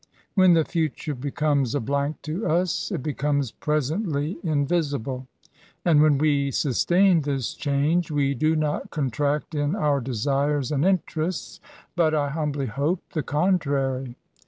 [0.33, 5.27] When the future becomes a blank to us, it becomes presently invisible.
[5.85, 11.59] And when we sustain this change we do not contract in our desires and interests,
[11.95, 14.15] but, I humbly hope, the contrary.